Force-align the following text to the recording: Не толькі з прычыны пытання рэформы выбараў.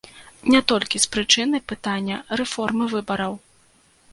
Не 0.53 0.61
толькі 0.71 1.01
з 1.03 1.09
прычыны 1.15 1.61
пытання 1.73 2.17
рэформы 2.41 2.89
выбараў. 2.95 3.33